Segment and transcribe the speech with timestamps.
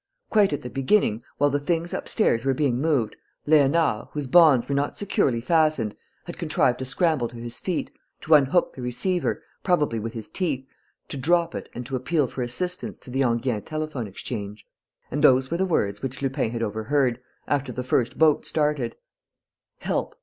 [0.31, 3.15] Quite at the beginning, while the things upstairs were being moved,
[3.47, 7.91] Léonard, whose bonds were not securely fastened, had contrived to scramble to his feet,
[8.21, 10.65] to unhook the receiver, probably with his teeth,
[11.09, 14.65] to drop it and to appeal for assistance to the Enghien telephone exchange.
[15.11, 18.95] And those were the words which Lupin had overheard, after the first boat started:
[19.77, 20.15] "Help!...